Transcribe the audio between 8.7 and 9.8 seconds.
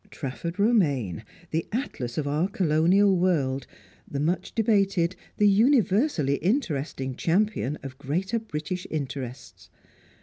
interests!